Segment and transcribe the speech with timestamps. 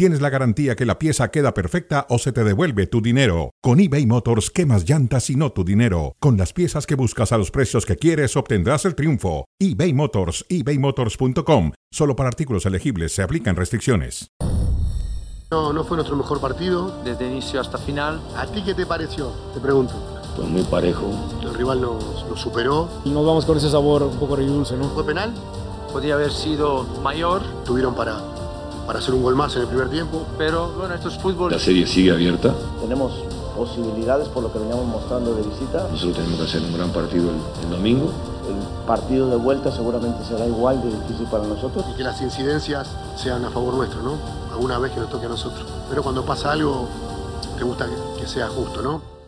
[0.00, 3.50] tienes la garantía que la pieza queda perfecta o se te devuelve tu dinero.
[3.60, 6.16] Con eBay Motors, quemas llantas y no tu dinero.
[6.20, 9.44] Con las piezas que buscas a los precios que quieres, obtendrás el triunfo.
[9.58, 11.72] eBay Motors, ebaymotors.com.
[11.92, 14.28] Solo para artículos elegibles se aplican restricciones.
[15.50, 17.02] No, no fue nuestro mejor partido.
[17.04, 18.22] Desde inicio hasta final.
[18.38, 19.30] ¿A ti qué te pareció?
[19.52, 19.92] Te pregunto.
[20.34, 21.12] Fue muy parejo.
[21.42, 22.88] El rival nos, nos superó.
[23.04, 24.88] Y nos vamos con ese sabor un poco agridulce, ¿no?
[24.94, 25.34] ¿Fue penal?
[25.92, 28.22] Podía haber sido mayor, Tuvieron para,
[28.90, 30.26] para hacer un gol más en el primer tiempo.
[30.36, 31.52] pero bueno, esto es fútbol.
[31.52, 32.52] La serie sigue abierta.
[32.80, 33.12] Tenemos
[33.56, 35.86] posibilidades por lo que veníamos mostrando de visita.
[35.92, 38.10] Nosotros tenemos que hacer un gran partido el, el domingo.
[38.48, 41.84] El partido de vuelta seguramente será igual de difícil para nosotros.
[41.88, 44.16] Y que las incidencias sean a favor nuestro, ¿no?
[44.50, 45.64] Alguna vez que nos toque a nosotros.
[45.88, 46.88] Pero cuando pasa algo,
[47.56, 49.19] te gusta que, que sea justo, ¿no?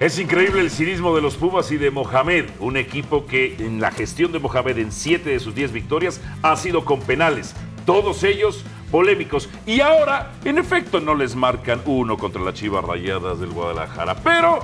[0.00, 3.90] Es increíble el cinismo de los Pumas y de Mohamed, un equipo que en la
[3.90, 8.64] gestión de Mohamed en siete de sus 10 victorias ha sido con penales, todos ellos
[8.92, 9.48] polémicos.
[9.66, 14.14] Y ahora, en efecto, no les marcan uno contra las Chivas Rayadas del Guadalajara.
[14.22, 14.60] Pero,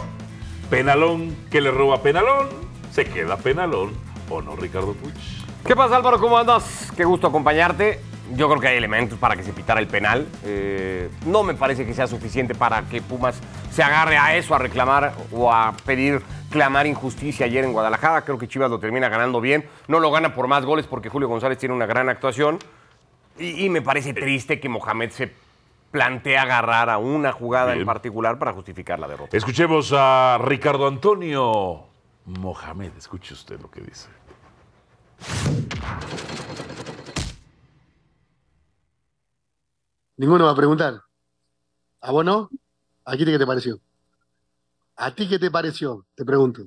[0.71, 2.51] penalón que le roba penalón,
[2.93, 3.91] se queda penalón,
[4.31, 5.19] ¿o no, Ricardo Puch?
[5.67, 6.21] ¿Qué pasa, Álvaro?
[6.21, 6.93] ¿Cómo andas?
[6.97, 8.14] Qué gusto acompañarte.
[8.33, 10.27] Yo creo que hay elementos para que se pitara el penal.
[10.45, 13.39] Eh, no me parece que sea suficiente para que Pumas
[13.71, 18.23] se agarre a eso, a reclamar o a pedir, clamar injusticia ayer en Guadalajara.
[18.23, 19.69] Creo que Chivas lo termina ganando bien.
[19.89, 22.59] No lo gana por más goles porque Julio González tiene una gran actuación.
[23.39, 25.33] Y, y me parece triste que Mohamed se
[25.91, 29.37] plantea agarrar a una jugada en particular para justificar la derrota.
[29.37, 31.85] Escuchemos a Ricardo Antonio
[32.25, 32.93] Mohamed.
[32.97, 34.09] Escuche usted lo que dice.
[40.17, 41.03] Ninguno va a preguntar.
[42.01, 42.51] ¿A vos no?
[43.05, 43.81] ¿A ti qué te pareció?
[44.97, 46.07] ¿A ti qué te pareció?
[46.15, 46.63] Te pregunto.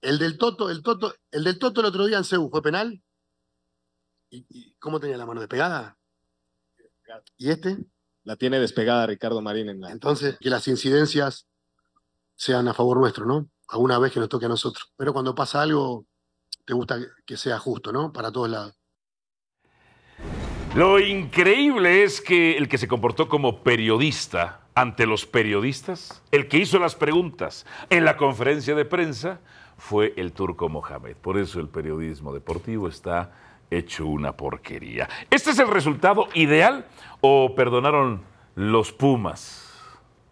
[0.00, 3.02] El del Toto, el Toto, el del Toto el otro día en Cebu, ¿fue penal?
[4.30, 5.96] ¿Y, y cómo tenía la mano despegada?
[7.36, 7.78] ¿Y este?
[8.24, 9.90] La tiene despegada Ricardo Marín en la...
[9.92, 11.46] Entonces, que las incidencias
[12.34, 13.48] sean a favor nuestro, ¿no?
[13.68, 14.92] Alguna vez que nos toque a nosotros.
[14.96, 16.06] Pero cuando pasa algo,
[16.64, 18.12] te gusta que- que sea justo, ¿no?
[18.12, 18.74] Para todos lados.
[20.74, 26.58] Lo increíble es que el que se comportó como periodista ante los periodistas, el que
[26.58, 29.38] hizo las preguntas en la conferencia de prensa,
[29.78, 31.14] fue el turco Mohamed.
[31.14, 33.30] Por eso el periodismo deportivo está
[33.70, 35.08] hecho una porquería.
[35.30, 36.86] ¿Este es el resultado ideal
[37.20, 38.22] o perdonaron
[38.56, 39.70] los Pumas?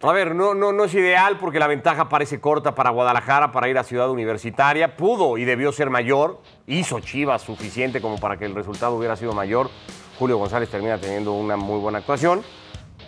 [0.01, 3.69] A ver, no, no, no es ideal porque la ventaja parece corta para Guadalajara para
[3.69, 4.97] ir a Ciudad Universitaria.
[4.97, 6.41] Pudo y debió ser mayor.
[6.67, 9.69] Hizo Chivas suficiente como para que el resultado hubiera sido mayor.
[10.19, 12.43] Julio González termina teniendo una muy buena actuación.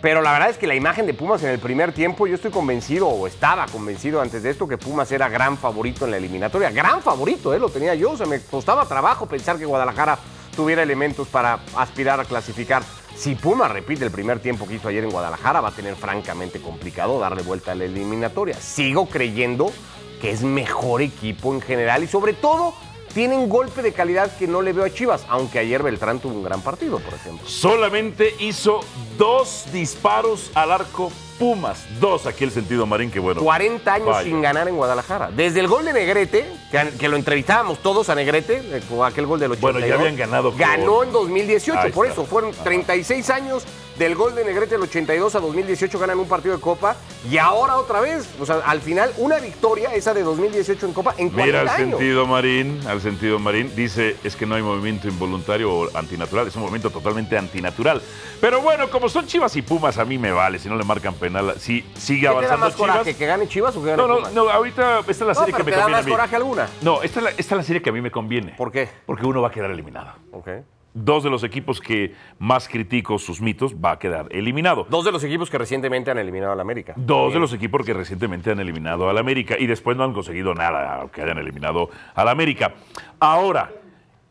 [0.02, 2.50] Pero la verdad es que la imagen de Pumas en el primer tiempo, yo estoy
[2.50, 6.70] convencido, o estaba convencido antes de esto, que Pumas era gran favorito en la eliminatoria.
[6.70, 7.58] Gran favorito, ¿eh?
[7.58, 8.12] lo tenía yo.
[8.12, 10.18] O sea, me costaba trabajo pensar que Guadalajara
[10.54, 12.82] tuviera elementos para aspirar a clasificar.
[13.16, 16.60] Si Pumas repite el primer tiempo que hizo ayer en Guadalajara, va a tener francamente
[16.60, 18.54] complicado darle vuelta a la eliminatoria.
[18.54, 19.72] Sigo creyendo
[20.20, 22.74] que es mejor equipo en general y sobre todo
[23.16, 26.34] tiene un golpe de calidad que no le veo a Chivas, aunque ayer Beltrán tuvo
[26.34, 27.48] un gran partido, por ejemplo.
[27.48, 28.80] Solamente hizo
[29.16, 31.86] dos disparos al arco Pumas.
[31.98, 33.40] Dos, aquí el sentido marín, que bueno.
[33.42, 34.22] 40 años Vaya.
[34.28, 35.30] sin ganar en Guadalajara.
[35.30, 39.40] Desde el gol de Negrete, que, que lo entrevistábamos todos a Negrete, eh, aquel gol
[39.40, 39.60] del 82.
[39.60, 42.20] Bueno, ya habían ganado Ganó en 2018, Ahí por está.
[42.20, 42.28] eso.
[42.28, 43.64] Fueron 36 años
[43.98, 46.96] del gol de Negrete del 82 a 2018, ganan un partido de Copa.
[47.30, 51.14] Y ahora otra vez, o sea, al final, una victoria, esa de 2018 en Copa,
[51.18, 51.90] en 40 Mira al años.
[51.98, 56.54] sentido marín, al sentido marín, dice es que no hay movimiento involuntario o antinatural, es
[56.56, 58.00] un movimiento totalmente antinatural.
[58.40, 61.14] Pero bueno, como son Chivas y Pumas, a mí me vale, si no le marcan
[61.14, 62.90] penal, si sigue ¿Qué te da avanzando más Chivas.
[62.92, 64.32] coraje, que gane Chivas o que gane No, no, Pumas?
[64.34, 65.96] no, ahorita esta es la No, serie pero que me ¿te da conviene.
[65.96, 66.12] a más mí.
[66.12, 66.68] coraje alguna?
[66.82, 68.52] No, esta es, la, esta es la serie que a mí me conviene.
[68.56, 68.88] ¿Por qué?
[69.06, 70.12] Porque uno va a quedar eliminado.
[70.32, 70.48] Ok.
[70.98, 74.86] Dos de los equipos que más critico sus mitos va a quedar eliminado.
[74.88, 76.94] Dos de los equipos que recientemente han eliminado al América.
[76.96, 80.54] Dos de los equipos que recientemente han eliminado al América y después no han conseguido
[80.54, 82.72] nada, aunque hayan eliminado al América.
[83.20, 83.72] Ahora,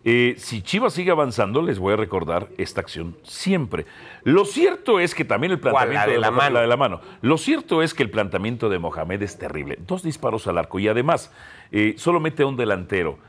[0.04, 3.86] eh, si Chivas sigue avanzando, les voy a recordar esta acción siempre.
[4.24, 6.60] Lo cierto es que también el planteamiento La de la Mohamed- mano.
[6.62, 7.02] de la mano.
[7.22, 9.78] Lo cierto es que el planteamiento de Mohamed es terrible.
[9.86, 11.32] Dos disparos al arco y además
[11.72, 13.20] eh, solo mete a un delantero.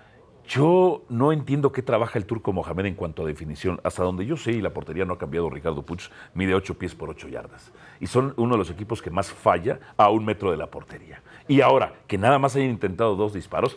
[0.49, 3.81] Yo no entiendo qué trabaja el turco Mohamed en cuanto a definición.
[3.83, 6.95] Hasta donde yo sé, y la portería no ha cambiado, Ricardo Puch mide 8 pies
[6.95, 7.73] por 8 yardas.
[7.99, 11.21] Y son uno de los equipos que más falla a un metro de la portería.
[11.49, 13.77] Y ahora, que nada más hayan intentado dos disparos,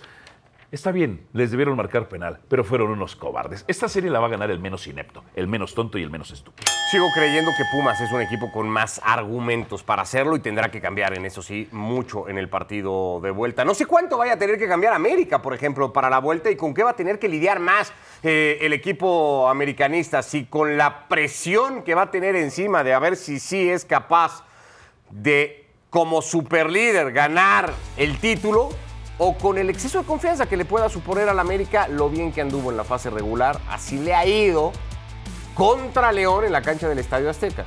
[0.71, 3.66] está bien, les debieron marcar penal, pero fueron unos cobardes.
[3.68, 6.31] Esta serie la va a ganar el menos inepto, el menos tonto y el menos
[6.31, 6.71] estúpido.
[6.92, 10.81] Sigo creyendo que Pumas es un equipo con más argumentos para hacerlo y tendrá que
[10.81, 13.63] cambiar en eso sí mucho en el partido de vuelta.
[13.63, 16.56] No sé cuánto vaya a tener que cambiar América, por ejemplo, para la vuelta y
[16.56, 17.94] con qué va a tener que lidiar más
[18.24, 20.24] eh, el equipo americanista.
[20.24, 23.86] Si con la presión que va a tener encima de a ver si sí es
[23.86, 24.44] capaz
[25.12, 28.69] de, como superlíder, ganar el título
[29.19, 32.42] o con el exceso de confianza que le pueda suponer al América lo bien que
[32.42, 33.60] anduvo en la fase regular.
[33.69, 34.71] Así le ha ido
[35.54, 37.66] contra León en la cancha del Estadio Azteca.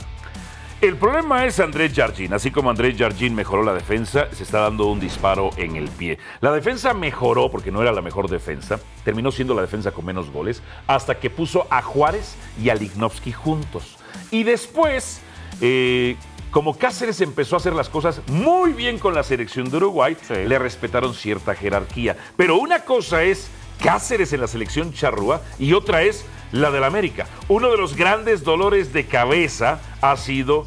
[0.80, 2.32] El problema es Andrés Jardín.
[2.32, 6.18] Así como Andrés Jardín mejoró la defensa, se está dando un disparo en el pie.
[6.40, 8.80] La defensa mejoró porque no era la mejor defensa.
[9.04, 13.30] Terminó siendo la defensa con menos goles hasta que puso a Juárez y a Lignovsky
[13.30, 13.96] juntos.
[14.32, 15.20] Y después,
[15.60, 16.16] eh,
[16.52, 20.58] como Cáceres empezó a hacer las cosas muy bien con la selección de Uruguay, le
[20.58, 22.16] respetaron cierta jerarquía.
[22.36, 23.48] Pero una cosa es
[23.82, 27.26] Cáceres en la selección charrúa y otra es la del América.
[27.48, 30.66] Uno de los grandes dolores de cabeza ha sido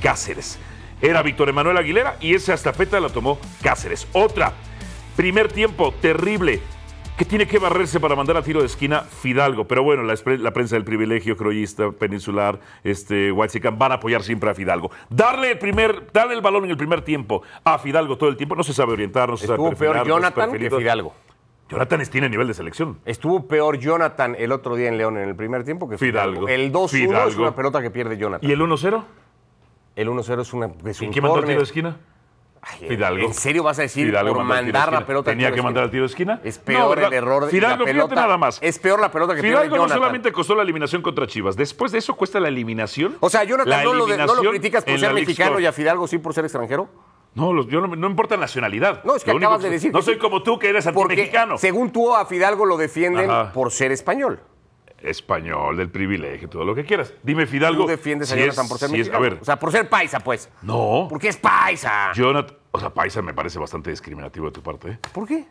[0.00, 0.58] Cáceres.
[1.02, 4.06] Era Víctor Emanuel Aguilera y esa estafeta la tomó Cáceres.
[4.14, 4.54] Otra,
[5.14, 6.62] primer tiempo terrible
[7.22, 9.68] que tiene que barrerse para mandar a tiro de esquina Fidalgo.
[9.68, 14.54] Pero bueno, la, prensa del privilegio, croyista, peninsular, este, Huaychican, van a apoyar siempre a
[14.54, 14.90] Fidalgo.
[15.08, 18.56] Darle el, primer, darle el balón en el primer tiempo a Fidalgo todo el tiempo,
[18.56, 20.70] no se sabe orientar, no se sabe Estuvo peor perfilar, no es Jonathan que.
[20.70, 21.14] Fidalgo.
[21.68, 22.98] Jonathan tiene nivel de selección.
[23.04, 26.48] Estuvo peor Jonathan el otro día en León en el primer tiempo que Fidalgo.
[26.48, 26.48] Fidalgo.
[26.48, 28.50] El 2-1 es una pelota que pierde Jonathan.
[28.50, 29.04] ¿Y el 1-0?
[29.94, 31.98] El 1-0 es, una, es ¿Y un quién mandó al tiro de esquina?
[32.64, 33.26] Ay, Fidalgo.
[33.26, 36.04] ¿En serio vas a decir Fidalgo por mandar la pelota ¿Tenía que mandar al tiro
[36.04, 36.40] de esquina?
[36.44, 37.08] Es peor ¿verdad?
[37.08, 38.08] el error de Fidalgo, la pelota.
[38.08, 38.58] fíjate nada más.
[38.62, 41.98] Es peor la pelota que Fidalgo no solamente costó la eliminación contra Chivas, después de
[41.98, 43.16] eso cuesta la eliminación.
[43.20, 45.72] O sea, Jonathan, la ¿no lo, de- ¿no lo criticas por ser mexicano y a
[45.72, 46.88] Fidalgo sí por ser extranjero?
[47.34, 49.02] No, yo no, no importa nacionalidad.
[49.04, 51.56] No, es que Lo acabas de decir No soy como tú que eres Porque antimexicano.
[51.58, 53.52] según tú a Fidalgo lo defienden Ajá.
[53.52, 54.38] por ser español.
[55.02, 57.12] Español, del privilegio, todo lo que quieras.
[57.22, 57.84] Dime, Fidalgo.
[57.84, 59.18] Tú defiendes a si Jonathan es- por ser si es- mexicano.
[59.24, 60.48] a ver, O sea, por ser paisa, pues.
[60.62, 61.06] no.
[61.08, 62.12] Porque es paisa.
[62.14, 64.90] Jonathan, o sea, Paisa me parece bastante discriminativo de tu parte.
[64.92, 64.98] ¿eh?
[65.12, 65.44] ¿Por qué?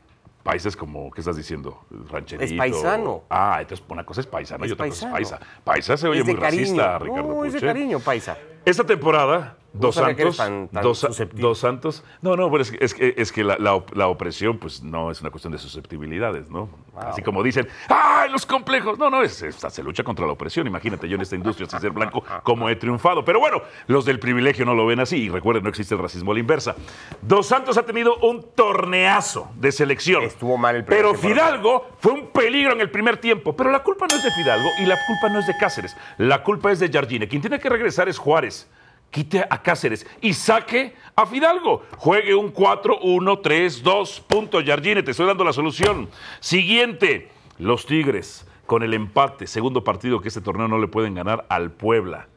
[0.44, 1.86] Paisa es como, ¿qué estás diciendo?
[2.10, 2.44] Rancherito.
[2.52, 3.24] Es paisano.
[3.30, 5.12] Ah, entonces una cosa es paisano y Es otra paisano.
[5.16, 5.62] cosa es paisa.
[5.64, 6.62] Paisa se oye muy cariño.
[6.64, 7.68] racista, Ricardo no, es de Puche.
[7.68, 8.38] cariño, paisa.
[8.66, 12.04] Esta temporada, Dos Santos, tan- tan dos, dos Santos.
[12.22, 14.84] No, no, pero es, que- es que, es que la, la op- la opresión, pues
[14.84, 16.68] no es una cuestión de susceptibilidades, ¿no?
[16.98, 19.00] Así como dicen, ¡ay, los complejos!
[19.00, 20.68] No, no, es, es- se lucha contra la opresión.
[20.68, 23.24] Imagínate, yo en esta industria, sin ser blanco, cómo he triunfado.
[23.24, 25.16] Pero bueno, los del privilegio no lo ven así.
[25.24, 26.76] Y recuerden, no existe el racismo a la inversa.
[27.22, 30.24] Dos Santos ha tenido un torneazo de selección.
[30.24, 33.56] Estuvo mal el primer Pero Fidalgo fue un peligro en el primer tiempo.
[33.56, 35.96] Pero la culpa no es de Fidalgo y la culpa no es de Cáceres.
[36.18, 37.28] La culpa es de Jardine.
[37.30, 38.70] Quien tiene que regresar es Juárez.
[39.12, 41.84] Quite a Cáceres y saque a Fidalgo.
[41.98, 44.22] Juegue un 4-1-3-2.
[44.22, 45.04] Punto, Jardine.
[45.04, 46.10] Te estoy dando la solución.
[46.40, 47.30] Siguiente.
[47.60, 49.48] Los Tigres con el empate.
[49.48, 52.30] Segundo partido que este torneo no le pueden ganar al Puebla.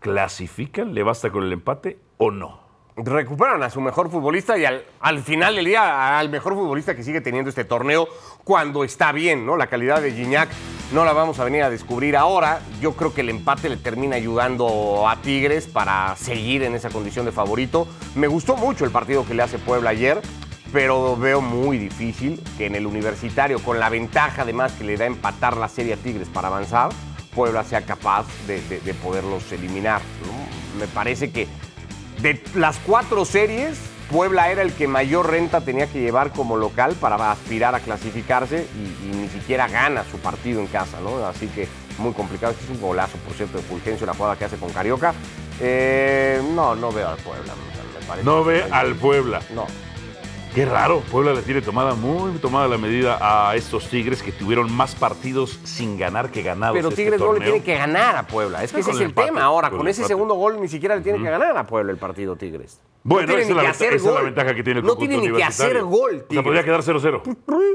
[0.00, 0.94] ¿Clasifican?
[0.94, 2.67] ¿Le basta con el empate o no?
[3.04, 7.02] Recuperan a su mejor futbolista y al, al final del día al mejor futbolista que
[7.02, 8.08] sigue teniendo este torneo
[8.44, 9.56] cuando está bien, ¿no?
[9.56, 10.48] La calidad de Gignac
[10.92, 12.60] no la vamos a venir a descubrir ahora.
[12.80, 17.26] Yo creo que el empate le termina ayudando a Tigres para seguir en esa condición
[17.26, 17.86] de favorito.
[18.14, 20.20] Me gustó mucho el partido que le hace Puebla ayer,
[20.72, 25.06] pero veo muy difícil que en el universitario, con la ventaja además que le da
[25.06, 26.88] empatar la serie a Tigres para avanzar,
[27.34, 30.00] Puebla sea capaz de, de- de poderlos eliminar.
[30.78, 31.46] Me parece que
[32.20, 33.78] de las cuatro series,
[34.10, 38.66] Puebla era el que mayor renta tenía que llevar como local para aspirar a clasificarse
[38.74, 41.26] y, y ni siquiera gana su partido en casa, ¿no?
[41.26, 42.52] Así que muy complicado.
[42.52, 45.12] Este es un golazo, por cierto, de Fulgencio, la jugada que hace con Carioca.
[45.60, 47.52] Eh, no, no veo al Puebla.
[48.00, 49.40] me parece No ve al Puebla.
[49.54, 49.66] No.
[50.58, 54.72] Qué raro, Puebla le tiene tomada muy tomada la medida a estos Tigres que tuvieron
[54.72, 56.74] más partidos sin ganar que ganados.
[56.76, 58.64] Pero este Tigres no le tiene que ganar a Puebla.
[58.64, 59.70] Es que No, ese es el el empate, tema ahora.
[59.70, 60.08] con ese empate.
[60.14, 62.80] segundo gol ni siquiera le tiene que ganar a Puebla el partido Tigres.
[63.04, 65.44] Bueno, no esa, es la, esa es ventaja que tiene el No tiene ni que
[65.44, 66.44] hacer gol, O sea, Tigres.
[66.44, 67.22] podría quedar 0-0.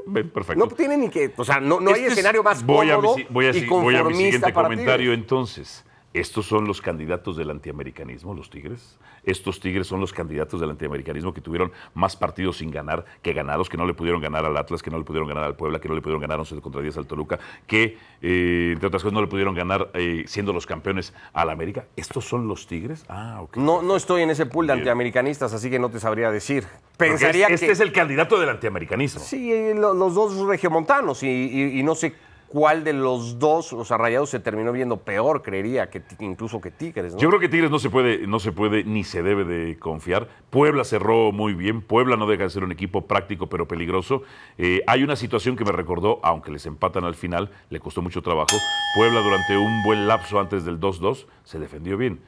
[0.08, 0.66] Ven, perfecto.
[0.66, 1.34] No tiene ni que.
[1.38, 3.46] O sea, no, no hay Este es- escenario más voy a mi cómodo si- voy
[3.46, 5.20] a, y voy a mi siguiente comentario Tigres.
[5.20, 5.86] entonces.
[6.14, 9.00] Estos son los candidatos del antiamericanismo, los Tigres.
[9.24, 13.68] Estos Tigres son los candidatos del antiamericanismo que tuvieron más partidos sin ganar que ganados,
[13.68, 15.90] que no le pudieron ganar al Atlas, que no le pudieron ganar al Puebla, que
[15.90, 19.22] no le pudieron ganar 11 contra 10 al Toluca, que, eh, entre otras cosas, no
[19.22, 21.86] le pudieron ganar eh, siendo los campeones al América.
[21.96, 23.06] ¿Estos son los Tigres?
[23.10, 23.58] Ah, ok.
[23.58, 26.66] No, no estoy en ese pool de antiamericanistas, así que no te sabría decir.
[26.98, 27.72] Pensaría es- este que...
[27.72, 29.20] es el candidato del antiamericanismo.
[29.22, 32.14] Sí, eh, lo- los dos regiomontanos y, y- y no sé
[32.54, 36.70] cuál de los dos, o sea, Rayados se terminó viendo peor, creería, que incluso que
[36.70, 37.16] Tigres.
[37.18, 40.28] Yo creo que Tigres no se puede, no se puede ni se debe de confiar.
[40.52, 41.82] Puebla cerró muy bien.
[41.82, 44.22] Puebla no deja de ser un equipo práctico pero peligroso.
[44.60, 48.22] Eh, hay una situación que me recordó, aunque les empatan al final, le costó mucho
[48.22, 48.56] trabajo.
[48.96, 52.20] Puebla durante un buen lapso antes del 2-2 se defendió bien.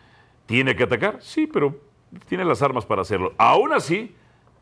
[0.48, 1.20] ¿Tiene que atacar?
[1.22, 1.80] Sí, pero
[2.28, 3.34] tiene las armas para hacerlo.
[3.38, 4.16] Aún así,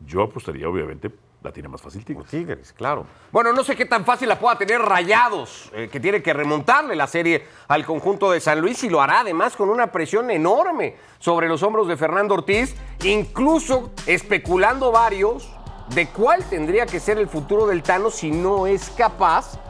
[0.06, 1.10] yo apostaría, obviamente,
[1.42, 2.26] la tiene más fácil Tigres.
[2.28, 3.06] Tigres, claro.
[3.30, 6.96] Bueno, no sé qué tan fácil la pueda tener Rayados, eh, que tiene que remontarle
[6.96, 10.96] la serie al conjunto de San Luis y lo hará además con una presión enorme
[11.18, 15.50] sobre los hombros de Fernando Ortiz, incluso especulando varios
[15.94, 19.60] de cuál tendría que ser el futuro del Tano si no es capaz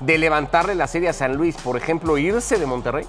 [0.00, 3.06] de levantarle la serie a San Luis, por ejemplo, irse de Monterrey.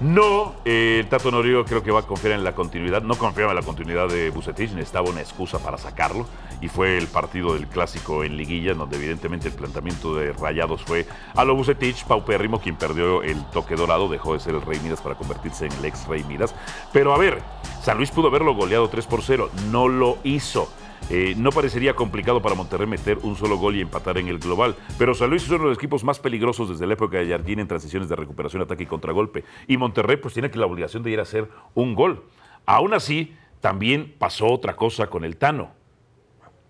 [0.00, 3.02] No, eh, el Tato Noriego creo que va a confiar en la continuidad.
[3.02, 6.26] No confiaba en la continuidad de Bucetich, necesitaba una excusa para sacarlo.
[6.60, 11.06] Y fue el partido del clásico en Liguilla, donde evidentemente el planteamiento de Rayados fue
[11.36, 15.00] a lo Bucetich, paupérrimo, quien perdió el toque dorado, dejó de ser el Rey Midas
[15.00, 16.54] para convertirse en el ex Rey Midas.
[16.92, 17.40] Pero a ver,
[17.82, 20.68] San Luis pudo haberlo goleado 3 por 0, no lo hizo.
[21.10, 24.74] Eh, no parecería complicado para Monterrey meter un solo gol y empatar en el global,
[24.98, 27.58] pero San Luis es uno de los equipos más peligrosos desde la época de Jardín
[27.58, 29.44] en transiciones de recuperación, ataque y contragolpe.
[29.68, 32.24] Y Monterrey pues tiene que la obligación de ir a hacer un gol.
[32.64, 35.72] Aún así, también pasó otra cosa con el Tano.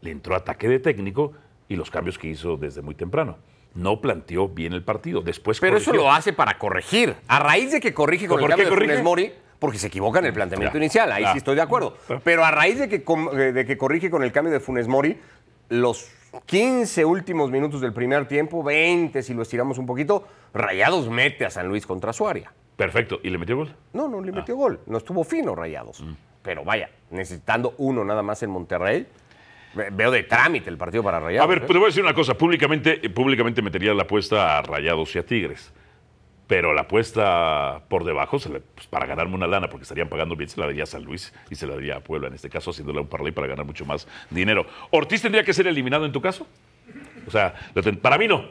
[0.00, 1.32] Le entró ataque de técnico
[1.68, 3.38] y los cambios que hizo desde muy temprano.
[3.74, 5.20] No planteó bien el partido.
[5.20, 7.16] Después Pero eso lo hace para corregir.
[7.26, 8.76] A raíz de que corrige con ¿Por el cambio de?
[8.76, 11.96] Funes Mori, porque se equivoca en el planteamiento Ya, inicial, ahí sí estoy de acuerdo.
[12.08, 12.20] Ya.
[12.20, 15.18] Pero a raíz de que, eh, de que corrige con el cambio de Funes Mori,
[15.68, 16.10] los
[16.46, 21.50] 15 últimos minutos del primer tiempo, 20 si lo estiramos un poquito, Rayados mete a
[21.50, 22.52] San Luis contra su área.
[22.76, 23.20] Perfecto.
[23.22, 23.74] ¿Y le metió gol?
[23.92, 24.80] No, no le metió gol.
[24.86, 26.00] No estuvo fino Rayados.
[26.00, 26.12] Mm.
[26.42, 29.06] Pero vaya, necesitando uno nada más en Monterrey,
[29.74, 31.44] ve- veo de trámite el partido para Rayados.
[31.44, 31.66] A ver, ¿eh?
[31.66, 32.34] te voy a decir una cosa.
[32.34, 35.72] Públicamente, eh, públicamente metería la apuesta a Rayados y a Tigres.
[36.46, 40.36] Pero la apuesta por debajo, se le- pues, para ganarme una lana, porque estarían pagando
[40.36, 42.50] bien, se la daría a San Luis y se la daría a Puebla, en este
[42.50, 44.66] caso, haciéndole un parlay para ganar mucho más dinero.
[44.90, 46.46] ¿Ortiz tendría que ser eliminado en tu caso?
[47.26, 47.54] O sea,
[48.02, 48.44] para mí no.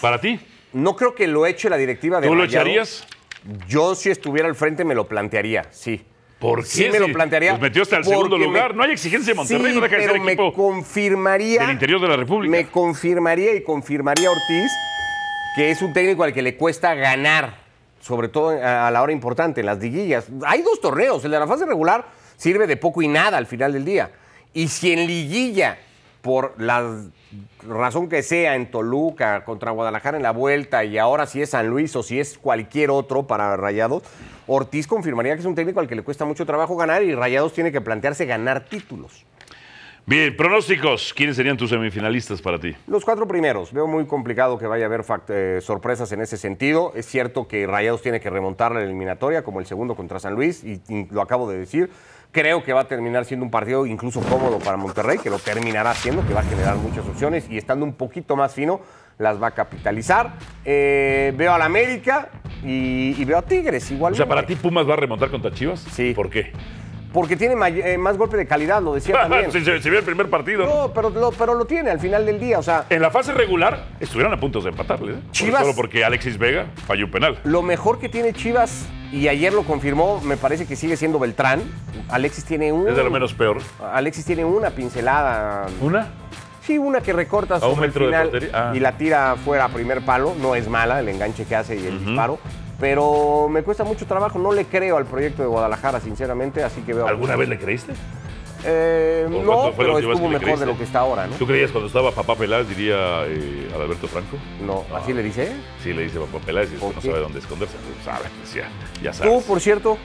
[0.00, 0.40] ¿Para ti?
[0.72, 3.06] No creo que lo eche la directiva de ¿Tú lo echarías?
[3.68, 6.02] Yo, si estuviera al frente, me lo plantearía, sí.
[6.38, 6.90] ¿Por Sí qué?
[6.90, 7.52] me lo plantearía.
[7.52, 8.70] los metió hasta el segundo lugar.
[8.72, 11.62] me- No hay exigencia de Monterrey, Sí, no deja de ser pero me equipo confirmaría...
[11.62, 12.50] del interior de la República.
[12.50, 14.70] Me confirmaría y confirmaría Ortiz
[15.56, 17.54] que es un técnico al que le cuesta ganar,
[18.02, 20.26] sobre todo a la hora importante, en las liguillas.
[20.46, 22.04] Hay dos torneos, el de la fase regular
[22.36, 24.10] sirve de poco y nada al final del día.
[24.52, 25.78] Y si en liguilla,
[26.20, 27.00] por la
[27.66, 31.68] razón que sea, en Toluca, contra Guadalajara en la vuelta, y ahora si es San
[31.68, 34.02] Luis o si es cualquier otro para Rayados,
[34.46, 37.54] Ortiz confirmaría que es un técnico al que le cuesta mucho trabajo ganar y Rayados
[37.54, 39.24] tiene que plantearse ganar títulos.
[40.08, 41.12] Bien, pronósticos.
[41.12, 42.76] ¿Quiénes serían tus semifinalistas para ti?
[42.86, 43.72] Los cuatro primeros.
[43.72, 46.92] Veo muy complicado que vaya a haber eh, sorpresas en ese sentido.
[46.94, 50.62] Es cierto que Rayados tiene que remontar la eliminatoria, como el segundo contra San Luis,
[50.62, 51.90] y, y lo acabo de decir.
[52.30, 55.92] Creo que va a terminar siendo un partido incluso cómodo para Monterrey, que lo terminará
[55.94, 58.80] siendo, que va a generar muchas opciones y estando un poquito más fino,
[59.18, 60.34] las va a capitalizar.
[60.64, 62.28] Eh, veo al América
[62.62, 64.12] y, y veo a Tigres igual.
[64.12, 65.80] O sea, para ti Pumas va a remontar contra Chivas.
[65.80, 66.12] Sí.
[66.14, 66.52] ¿Por qué?
[67.16, 69.50] Porque tiene eh, más golpe de calidad, lo decía también.
[69.50, 70.66] se, se- se vio el primer partido.
[70.66, 72.58] No, pero lo, pero lo tiene al final del día.
[72.58, 75.12] O sea, En la fase regular estuvieron a punto de empatarle.
[75.12, 75.16] ¿eh?
[75.16, 77.38] Por- Chivas- Solo porque Alexis Vega falló un penal.
[77.44, 81.62] Lo mejor que tiene Chivas, y ayer lo confirmó, me parece que sigue siendo Beltrán.
[82.10, 82.86] Alexis tiene un.
[82.86, 83.58] Es de lo menos peor.
[83.92, 85.66] Alexis tiene una pincelada.
[85.80, 86.08] ¿Una?
[86.66, 88.50] Sí, una que recorta sobre el final.
[88.52, 88.72] Ah.
[88.74, 90.34] y la tira fuera a primer palo.
[90.38, 92.38] No es mala el enganche que hace y el disparo.
[92.78, 94.38] Pero me cuesta mucho trabajo.
[94.38, 96.62] No le creo al proyecto de Guadalajara, sinceramente.
[96.62, 97.06] Así que veo.
[97.06, 97.92] ¿Alguna vez le creíste?
[98.64, 101.36] Eh, ¿O no, pero estuvo mejor de lo que está ahora, ¿no?
[101.36, 104.36] ¿Tú creías cuando estaba Papá Peláez, diría eh, Adalberto Franco?
[104.64, 105.52] No, así le dice.
[105.82, 107.76] Sí, le dice Papá Peláez y es que ¿Por no sabe dónde esconderse.
[108.04, 108.68] Sabe, pues ya,
[109.02, 109.32] ya sabes.
[109.32, 109.96] Tú, por cierto.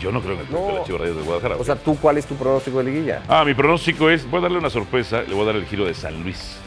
[0.00, 0.78] Yo no creo en el proyecto de No.
[0.78, 1.56] las Chivas de Guadalajara.
[1.56, 3.22] O sea, ¿tú cuál es tu pronóstico de liguilla?
[3.28, 5.86] ah, mi pronóstico es, voy a darle una sorpresa, le voy a dar el giro
[5.86, 6.58] de San Luis.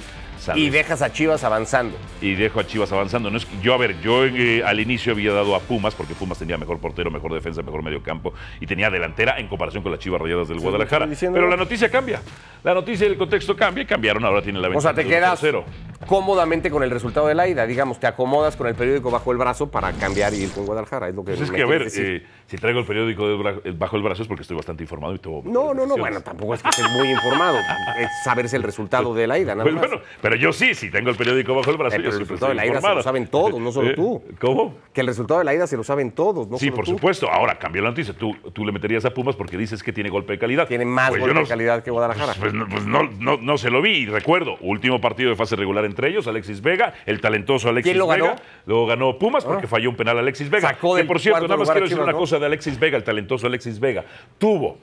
[0.56, 1.98] Y dejas a Chivas avanzando.
[2.22, 3.30] y dejo a Chivas avanzando.
[3.30, 6.14] No es que- yo, a ver, yo eh, al inicio había dado a Pumas, porque
[6.14, 9.92] Pumas tenía mejor portero, mejor defensa, mejor medio campo y tenía delantera en comparación con
[9.92, 11.08] las Chivas Rayadas del Guadalajara.
[11.20, 12.22] Pero la noticia cambia.
[12.64, 14.24] La noticia y el contexto cambia y cambiaron.
[14.26, 15.64] Ahora tiene la O ventaja sea, te quedas cero.
[16.06, 17.66] cómodamente con el resultado de la ida.
[17.66, 21.08] Digamos, te acomodas con el periódico bajo el brazo para cambiar y ir con Guadalajara.
[21.10, 23.74] Es lo que Pues es que, a ver, eh, si traigo el periódico de eh,
[23.78, 25.42] bajo el brazo es porque estoy bastante informado y todo.
[25.46, 27.58] No, no, no, bueno, tampoco es que estés muy informado.
[28.00, 29.88] Es saberse el resultado de la ida, nada Pues más.
[29.88, 32.50] bueno, pero yo sí, si tengo el periódico bajo el brazo, Eh, yo el resultado
[32.50, 34.24] de la ida se lo saben todos, no solo tú.
[34.40, 34.76] ¿Cómo?
[34.94, 37.30] Que el resultado de la ida se lo saben todos, no Sí, solo por supuesto.
[37.30, 38.14] Ahora cambió la noticia.
[38.14, 40.68] Tú, tú le meterías a Pumas porque dices que tiene golpe de calidad.
[40.68, 42.34] Tiene más Pues golpe no- de calidad que Guadalajara.
[42.40, 43.92] Pues, no, pues no, no- no se lo vi.
[43.98, 48.00] Y recuerdo, último partido de fase regular entre ellos, Alexis Vega, el talentoso Alexis ¿Quién
[48.00, 48.26] lo Vega.
[48.28, 48.36] ganó?
[48.40, 48.44] Ah.
[48.66, 50.70] Luego ganó Pumas porque falló un penal Alexis Vega.
[50.70, 53.04] Sacó que del por cierto, nada más quiero decir una cosa de Alexis Vega, el
[53.04, 54.06] talentoso Alexis Vega.
[54.38, 54.78] Tuvo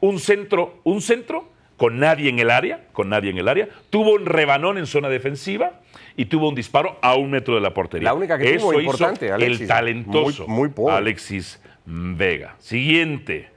[0.00, 1.44] un centro, un centro
[1.78, 3.68] con nadie en el área, con nadie en el área.
[3.88, 5.80] Tuvo un rebanón en zona defensiva
[6.16, 8.10] y tuvo un disparo a un metro de la portería.
[8.10, 9.60] La única que Eso tuvo hizo importante, Alexis.
[9.62, 10.94] el talentoso Muy- muy pobre.
[10.96, 12.56] Alexis Vega.
[12.58, 13.48] Siguiente.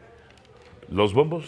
[0.90, 1.46] Los bombos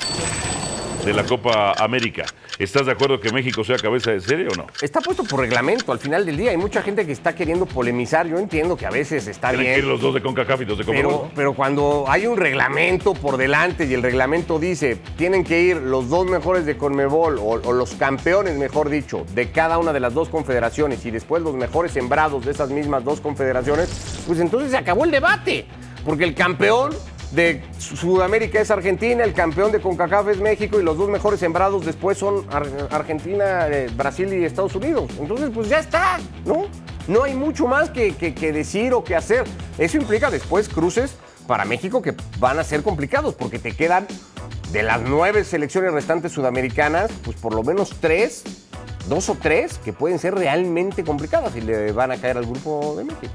[1.05, 2.25] de la Copa América.
[2.59, 4.67] ¿Estás de acuerdo que México sea cabeza de serie o no?
[4.81, 6.51] Está puesto por reglamento al final del día.
[6.51, 8.27] Hay mucha gente que está queriendo polemizar.
[8.27, 9.89] Yo entiendo que a veces está Tienen que ir bien.
[9.89, 11.11] los dos de CONCACAF y dos de CONMEBOL.
[11.13, 15.77] Pero, pero cuando hay un reglamento por delante y el reglamento dice tienen que ir
[15.77, 19.99] los dos mejores de Conmebol o, o los campeones, mejor dicho, de cada una de
[19.99, 24.71] las dos confederaciones y después los mejores sembrados de esas mismas dos confederaciones, pues entonces
[24.71, 25.65] se acabó el debate.
[26.05, 26.91] Porque el campeón
[27.33, 31.85] de Sudamérica es Argentina, el campeón de CONCACAF es México y los dos mejores sembrados
[31.85, 35.09] después son Ar- Argentina, eh, Brasil y Estados Unidos.
[35.19, 36.67] Entonces, pues ya está, ¿no?
[37.07, 39.43] No hay mucho más que- que decir o que hacer.
[39.77, 41.15] Eso implica después cruces
[41.47, 44.07] para México que van a ser complicados porque te quedan
[44.71, 48.43] de las nueve selecciones restantes sudamericanas, pues por lo menos tres,
[49.09, 52.95] dos o tres que pueden ser realmente complicadas y le van a caer al grupo
[52.97, 53.33] de México.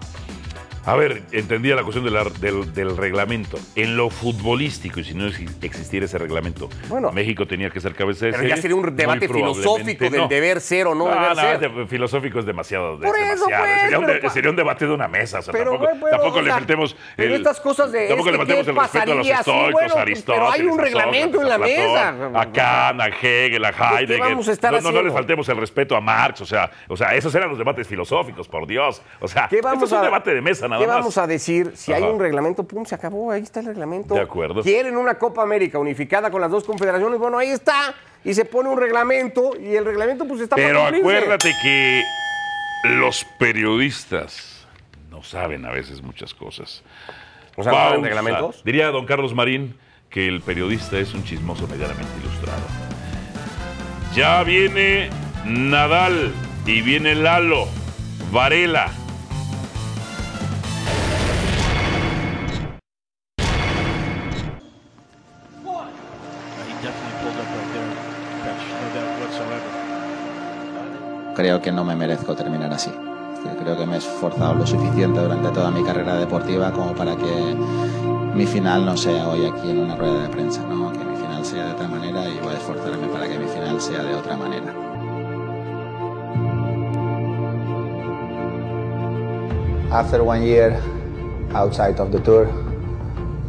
[0.87, 3.59] A ver, entendía la cuestión de la- del, del reglamento.
[3.75, 7.13] En lo futbolístico, y si no exi- existiera ese reglamento, Bueno.
[7.13, 8.57] México tenía que ser cabeza de Pero serie.
[8.57, 10.29] ya sería un debate filosófico del no.
[10.29, 11.35] deber ser o no deber no,
[11.81, 11.87] ser.
[11.89, 12.95] filosófico es demasiado.
[12.95, 13.65] es Por eso, demasiado.
[13.65, 15.39] pues, sería, un pero sería un debate de una mesa.
[15.41, 16.97] o sea, Pero, tampoco, bueno, tampoco o le faltemos.
[17.17, 19.87] pero estas cosas de, Tampoco es le faltemos ¿qué el respeto a los estoicos, bueno,
[19.87, 20.51] a pero Aristóteles.
[20.53, 22.09] hay un reglamento en la mesa.
[22.35, 24.21] A Kant, a Hegel, a Heidegger.
[24.21, 26.41] vamos a estar no, no, no le faltemos el respeto a Marx.
[26.41, 29.03] O sea, o sea, esos eran los debates filosóficos, por Dios.
[29.21, 31.73] O sea, ¿Qué vamos esto es un debate de mesa nada ¿qué vamos a decir?
[31.75, 34.15] Si hay un reglamento, pum, se acabó, ahí está el reglamento.
[34.15, 34.63] De acuerdo.
[34.63, 37.95] Quieren una Copa América unificada con las dos confederaciones, bueno, ahí está.
[38.25, 42.03] Y se pone un reglamento y el reglamento pues está Pero para acuérdate que
[42.85, 44.67] los periodistas
[45.11, 46.83] no saben a veces muchas cosas.
[47.57, 48.63] O sea, ¿no saben reglamentos?
[48.65, 49.77] Diría don Carlos Marín
[50.11, 52.63] que el periodista es un chismoso medianamente ilustrado.
[54.15, 55.11] Ya viene
[55.45, 56.33] Nadal
[56.67, 57.67] y viene Lalo,
[58.33, 58.91] Varela.
[71.39, 72.91] Creo que no me merezco terminar así.
[73.63, 77.57] Creo que me he esforzado lo suficiente durante toda mi carrera deportiva como para que
[78.35, 80.91] mi final no sea hoy aquí en una rueda de prensa, ¿no?
[80.93, 83.81] que mi final sea de otra manera y voy a esforzarme para que mi final
[83.81, 84.75] sea de otra manera.
[89.93, 90.77] After one year
[91.55, 92.49] outside of the tour,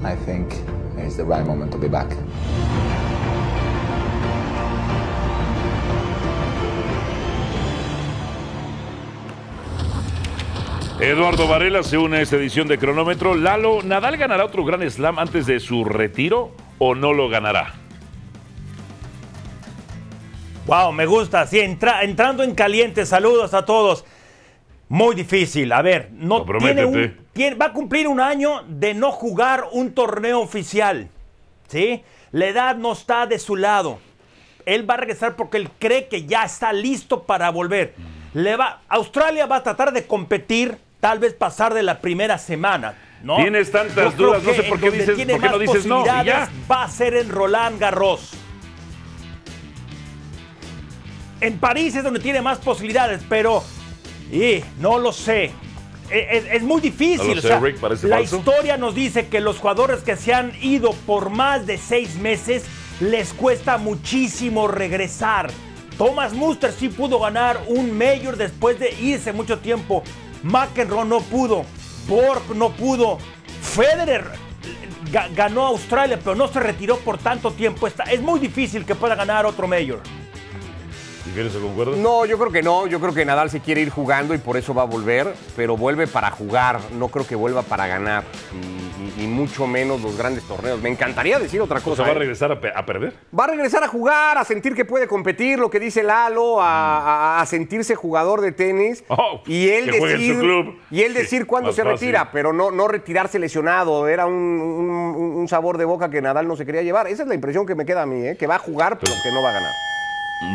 [0.04, 0.54] I think
[0.96, 2.16] it's the right moment to be back.
[11.00, 13.34] Eduardo Varela se une a esta edición de Cronómetro.
[13.36, 17.74] Lalo, ¿Nadal ganará otro Gran Slam antes de su retiro o no lo ganará?
[20.68, 21.48] Wow, me gusta.
[21.48, 24.04] Sí, entra- entrando en caliente, saludos a todos.
[24.90, 25.72] Muy difícil.
[25.72, 29.94] A ver, no tiene un- tiene- va a cumplir un año de no jugar un
[29.94, 31.08] torneo oficial.
[31.70, 32.04] ¿Sí?
[32.32, 34.00] La edad no está de su lado.
[34.66, 37.96] Él va a regresar porque él cree que ya está listo para volver.
[38.34, 42.96] Le va, Australia va a tratar de competir, tal vez pasar de la primera semana.
[43.24, 43.36] ¿no?
[43.38, 45.86] Tienes tantas Yo dudas, no sé por qué dices- tiene por qué no más dices
[45.86, 46.14] no, y ya.
[46.14, 48.32] posibilidades Va a ser en Roland Garros.
[51.42, 53.64] En París es donde tiene más posibilidades, pero
[54.32, 55.52] y, no lo sé.
[56.10, 57.28] E- Es, es muy difícil.
[57.28, 58.38] No lo o sé, sea, Rick, parece la falso.
[58.38, 62.66] historia nos dice que los jugadores que se han ido por más de seis meses
[63.00, 65.50] les cuesta muchísimo regresar.
[65.98, 70.04] Thomas Muster sí pudo ganar un mayor después de irse mucho tiempo.
[70.44, 71.66] McEnroe no pudo.
[72.08, 73.18] Borg no pudo.
[73.62, 74.26] Federer
[75.12, 77.88] ga- ganó Australia, pero no se retiró por tanto tiempo.
[77.88, 80.02] Es muy difícil que pueda ganar otro mayor.
[81.30, 81.98] ¿Difieres o concuerdas?
[81.98, 82.88] No, yo creo que no.
[82.88, 85.78] Yo creo que Nadal se quiere ir jugando y por eso va a volver, pero
[85.78, 86.80] vuelve para jugar.
[86.98, 88.24] No creo que vuelva para ganar.
[88.54, 90.82] Y, y- y mucho menos los grandes torneos.
[90.82, 91.98] Me encantaría decir otra O cosa.
[91.98, 92.20] sea, ¿va a ¿eh?
[92.20, 93.14] regresar a, pe- a perder?
[93.38, 97.38] Va a regresar a jugar, a sentir que puede competir, lo que dice Lalo, a,
[97.38, 99.04] a- a sentirse jugador de tenis.
[99.10, 100.76] Oh, y él en su decir, club.
[100.90, 102.00] y él Sí, decir cuándo más se fácil.
[102.00, 104.08] retira, pero no, no retirarse lesionado.
[104.08, 107.08] Era un, un- un sabor de boca que Nadal no se quería llevar.
[107.08, 108.36] Esa es la impresión que me queda a mí, ¿eh?
[108.38, 109.72] que va a jugar, pero que no va a ganar.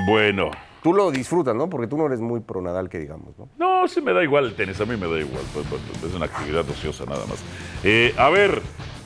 [0.07, 0.51] Bueno.
[0.85, 1.71] Tú lo disfrutas, ¿no?
[1.71, 3.49] Porque tú no eres muy pro Nadal, que digamos, ¿no?
[3.57, 5.43] No, sí me da igual el tenis, a mí me da igual.
[5.55, 7.39] pues, pues, Es una actividad ociosa nada más.
[7.83, 8.61] Eh, a ver,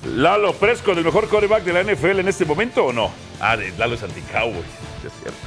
[0.04, 3.12] Lalo Fresco, ¿el mejor coreback de la NFL en este momento o no?
[3.40, 4.60] Ah, de- Lalo es anti-cowboy,
[5.00, 5.38] sí, es cierto.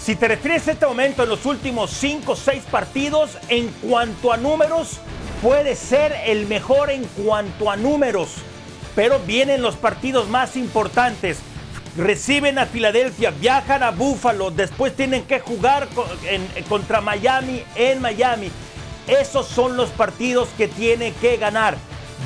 [0.00, 4.32] Si te refieres a este momento en los últimos 5 o 6 partidos, en cuanto
[4.32, 4.98] a números,
[5.42, 8.36] puede ser el mejor en cuanto a números.
[8.96, 11.38] Pero vienen los partidos más importantes.
[11.96, 15.88] Reciben a Filadelfia, viajan a Buffalo, después tienen que jugar
[16.24, 18.50] en- contra Miami en Miami.
[19.06, 21.76] Esos son los partidos que tiene que ganar.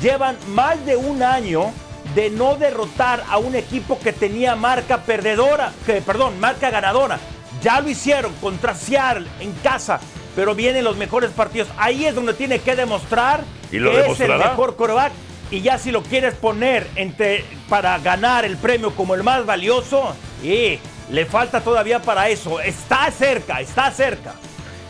[0.01, 1.71] Llevan más de un año
[2.15, 7.19] de no derrotar a un equipo que tenía marca perdedora, que, perdón, marca ganadora.
[7.61, 9.99] Ya lo hicieron contra Seattle en casa,
[10.35, 11.67] pero vienen los mejores partidos.
[11.77, 15.11] Ahí es donde tiene que demostrar ¿Y lo que es el mejor coreback.
[15.49, 20.15] Y ya si lo quieres poner entre, para ganar el premio como el más valioso,
[20.43, 20.77] y
[21.09, 22.59] le falta todavía para eso.
[22.59, 24.35] Está cerca, está cerca.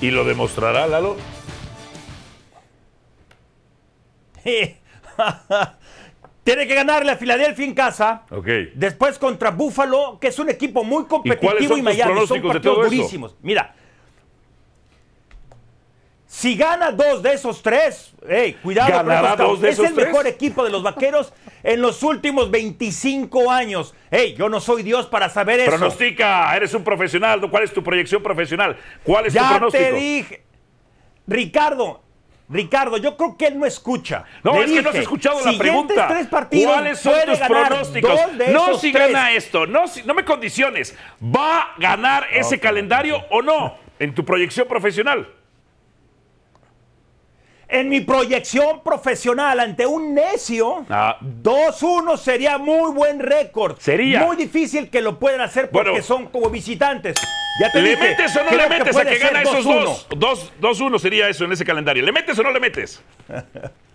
[0.02, 1.18] ¿Y lo demostrará, Lalo?
[6.44, 8.24] Tiene que ganarle a Filadelfia en casa.
[8.32, 8.48] Ok.
[8.76, 12.28] Después contra Buffalo, que es un equipo muy competitivo cuáles son y tus Miami.
[12.28, 12.86] Son de partidos eso?
[12.86, 13.36] durísimos.
[13.42, 13.76] Mira.
[16.38, 19.52] Si gana dos de esos tres, hey, cuidado con ¿Ganará estos cabos.
[19.54, 20.06] dos de es el tres?
[20.10, 23.96] mejor equipo de los vaqueros en los últimos 25 años.
[24.12, 25.72] Hey, yo no soy Dios para saber eso.
[25.72, 27.42] Pronostica, eres un profesional.
[27.50, 28.78] ¿Cuál es tu proyección profesional?
[29.04, 29.84] ¿Cuál es tu Ya pronóstico?
[29.84, 30.44] te dije.
[31.26, 32.04] Ricardo,
[32.50, 34.24] Ricardo, yo creo que él no escucha.
[34.44, 36.08] No, Le es que no has escuchado la pregunta.
[36.08, 38.20] tres partidos ¿Cuáles son tus pronósticos?
[38.54, 39.08] No si tres.
[39.12, 40.96] gana esto, no, si- no me condiciones.
[41.20, 45.28] ¿Va a ganar ese calendario o no en tu proyección profesional?
[47.70, 51.18] En mi proyección profesional ante un necio, Ah.
[51.22, 53.78] 2-1 sería muy buen récord.
[53.80, 54.22] Sería.
[54.26, 56.04] Muy difícil que lo puedan hacer porque Bueno.
[56.06, 57.16] son como visitantes.
[57.60, 59.84] Ya te ¿Le dije, metes o no le metes a puede que gana esos 2-1.
[59.84, 60.08] dos?
[60.18, 62.04] Dos- 2-1 sería eso en ese calendario.
[62.06, 63.02] ¿Le metes o no le metes?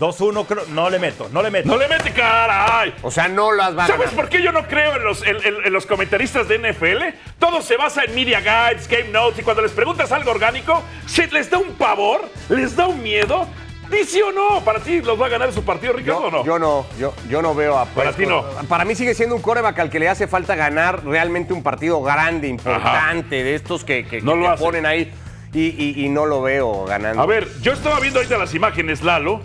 [0.00, 1.68] 2-1 creo- no le meto, no le meto.
[1.68, 2.94] No le mete, caray.
[3.02, 4.16] O sea, no las va a ¿Sabes ganar.
[4.16, 7.14] por qué yo no creo en los, en- en- en los comentaristas de NFL?
[7.38, 11.26] Todo se basa en media guides, game notes, y cuando les preguntas algo orgánico, se
[11.28, 13.46] les da un pavor, les da un miedo.
[13.90, 14.60] ¿Dice o no?
[14.64, 16.44] ¿Para ti los va a ganar su partido, Ricardo, o no?
[16.44, 18.44] Yo no, yo, yo no veo a Para ti no.
[18.68, 22.00] Para mí sigue siendo un coreback al que le hace falta ganar realmente un partido
[22.00, 25.12] grande, importante, de estos que, que- No que lo te ponen ahí.
[25.52, 27.20] Y, y- y no lo veo ganando.
[27.20, 29.40] A ver, yo estaba viendo ahorita las imágenes, Lalo,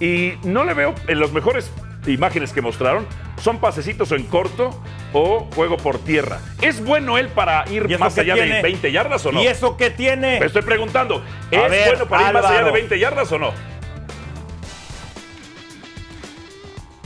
[0.00, 1.70] y no le veo en las mejores
[2.06, 3.06] imágenes que mostraron.
[3.42, 4.70] Son pasecitos o en corto
[5.12, 6.40] o juego por tierra.
[6.60, 8.62] ¿Es bueno él para ir ¿Y eso más allá de tiene?
[8.62, 9.42] 20 yardas o no?
[9.42, 10.40] ¿Y eso qué tiene?
[10.40, 12.74] Me estoy preguntando, ¿es ver, bueno para ir más allá de Álvaro.
[12.74, 13.52] 20 yardas o no?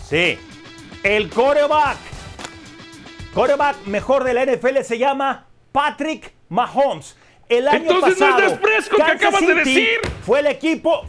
[0.09, 0.39] Sí.
[1.03, 1.99] El coreback.
[3.35, 7.17] Coreback mejor de la NFL se llama Patrick Mahomes.
[7.49, 10.01] El año Entonces no es pasado, Dak Prescott que Kansas acabas de decir.
[10.25, 11.07] Fue el equipo.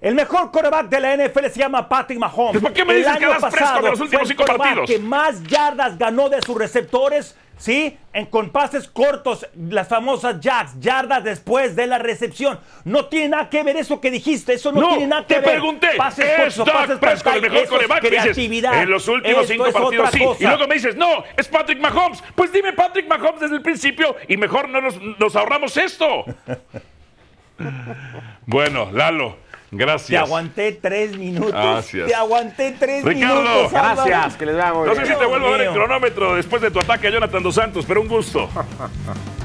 [0.00, 2.62] El mejor coreback de la NFL se llama Patrick Mahomes.
[2.62, 4.90] ¿por qué me el dices que das pasado los últimos fue el cinco partidos?
[4.90, 7.98] que más yardas ganó de sus receptores, ¿sí?
[8.14, 12.58] En, con pases cortos, las famosas jacks, yardas después de la recepción.
[12.84, 15.40] No tiene nada que ver eso que dijiste, eso no, No, tiene nada que te
[15.40, 15.50] ver.
[15.50, 18.02] pregunté, Pases ¿es cortos, pases Prescott el mejor coreback?
[18.02, 20.24] Me dices, en los últimos cinco partidos sí.
[20.24, 20.42] cosa.
[20.42, 22.24] Y luego me dices, no, es Patrick Mahomes.
[22.34, 26.24] Pues dime Patrick Mahomes desde el principio y mejor no nos, nos ahorramos esto.
[28.46, 29.36] bueno, Lalo,
[29.70, 30.22] Te gracias.
[30.22, 31.52] aguanté tres minutos.
[31.52, 32.08] Gracias.
[32.08, 33.74] Te aguanté tres Ricardo, minutos.
[33.74, 34.04] Álvaro.
[34.08, 36.60] Gracias, que les vea muy No sé si te vuelvo a ver el cronómetro después
[36.60, 38.48] de tu ataque a Jonathan Dos Santos, pero un gusto.